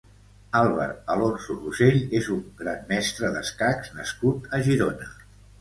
[0.59, 5.13] Àlvar Alonso Rosell és un gran Mestre d'escacs nascut a Girona.